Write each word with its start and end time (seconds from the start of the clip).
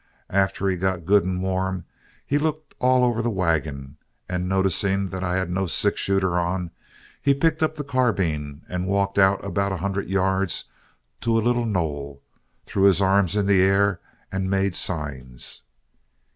After 0.31 0.67
he 0.67 0.77
got 0.77 1.05
good 1.05 1.23
and 1.23 1.43
warm, 1.43 1.85
he 2.25 2.39
looked 2.39 2.73
all 2.79 3.03
over 3.05 3.21
the 3.21 3.29
wagon, 3.29 3.97
and 4.27 4.49
noticing 4.49 5.09
that 5.09 5.23
I 5.23 5.35
had 5.35 5.51
no 5.51 5.67
sixshooter 5.67 6.39
on, 6.39 6.71
he 7.21 7.35
picked 7.35 7.61
up 7.61 7.75
the 7.75 7.83
carbine 7.83 8.63
and 8.67 8.87
walked 8.87 9.19
out 9.19 9.45
about 9.45 9.73
a 9.73 9.77
hundred 9.77 10.07
yards 10.07 10.65
to 11.19 11.37
a 11.37 11.45
little 11.45 11.67
knoll, 11.67 12.23
threw 12.65 12.85
his 12.85 12.99
arms 12.99 13.35
in 13.35 13.45
the 13.45 13.61
air, 13.61 14.01
and 14.31 14.49
made 14.49 14.75
signs. 14.75 15.61